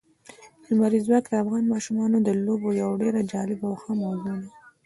[0.67, 4.49] لمریز ځواک د افغان ماشومانو د لوبو یوه ډېره جالبه او ښه موضوع ده.